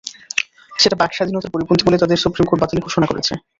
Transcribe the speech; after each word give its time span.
সেটা 0.71 0.95
বাক 1.01 1.11
স্বাধীনতার 1.13 1.53
পরিপন্থী 1.53 1.83
বলে 1.85 2.01
তাদের 2.03 2.21
সুপ্রিম 2.23 2.45
কোর্ট 2.47 2.61
বাতিল 2.61 2.79
ঘোষণা 2.85 3.07
করেছে। 3.07 3.33